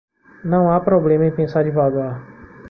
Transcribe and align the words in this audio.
Não 0.43 0.71
há 0.71 0.79
problema 0.79 1.27
em 1.27 1.31
pensar 1.35 1.63
devagar 1.63 2.25